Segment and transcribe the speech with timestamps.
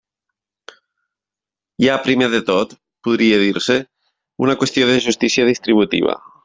[1.83, 2.75] Hi ha primer de tot,
[3.09, 3.79] podria dir-se,
[4.47, 6.23] una qüestió de justícia distributiva.